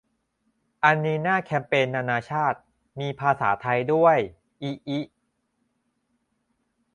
[0.83, 2.57] อันนี้หน้าแคมเปญนานาชาติ
[2.99, 4.17] มีภาษาไทยด้วย
[4.61, 4.99] อิอิ